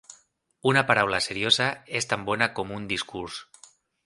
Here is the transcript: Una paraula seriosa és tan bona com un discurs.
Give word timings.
Una 0.71 0.81
paraula 0.91 1.19
seriosa 1.25 1.67
és 2.01 2.09
tan 2.15 2.27
bona 2.31 2.49
com 2.57 2.75
un 2.79 2.89
discurs. 2.95 3.41